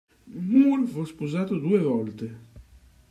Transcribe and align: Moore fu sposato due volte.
Moore 0.33 0.87
fu 0.87 1.03
sposato 1.05 1.59
due 1.59 1.77
volte. 1.77 2.37